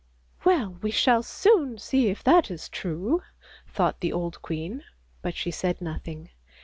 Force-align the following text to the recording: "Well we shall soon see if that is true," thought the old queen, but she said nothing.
"Well 0.45 0.79
we 0.81 0.89
shall 0.89 1.21
soon 1.21 1.77
see 1.77 2.07
if 2.07 2.23
that 2.23 2.49
is 2.49 2.69
true," 2.69 3.21
thought 3.67 3.99
the 3.99 4.11
old 4.11 4.41
queen, 4.41 4.83
but 5.21 5.35
she 5.35 5.51
said 5.51 5.79
nothing. 5.79 6.31